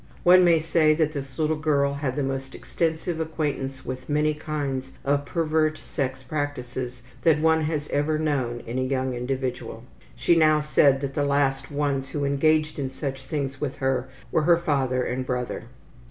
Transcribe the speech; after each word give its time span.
One 0.23 0.43
may 0.43 0.57
say 0.57 0.95
that 0.95 1.11
this 1.11 1.37
little 1.37 1.55
girl 1.59 1.93
had 1.93 2.15
the 2.15 2.23
most 2.23 2.55
extensive 2.55 3.19
acquaintance 3.19 3.85
with 3.85 4.09
many 4.09 4.33
kinds 4.33 4.93
of 5.05 5.25
pervert 5.25 5.77
sex 5.77 6.23
practices 6.23 7.03
that 7.21 7.37
one 7.39 7.61
has 7.65 7.87
ever 7.89 8.17
known 8.17 8.61
in 8.65 8.79
a 8.79 8.81
young 8.81 9.13
individual. 9.13 9.83
She 10.15 10.35
now 10.35 10.59
said 10.59 11.01
that 11.01 11.13
the 11.13 11.23
last 11.23 11.69
ones 11.69 12.09
who 12.09 12.25
engaged 12.25 12.79
in 12.79 12.89
such 12.89 13.27
things 13.27 13.61
with 13.61 13.75
her 13.75 14.09
were 14.31 14.41
her 14.41 14.57
father 14.57 15.03
and 15.03 15.23
brother. 15.23 15.65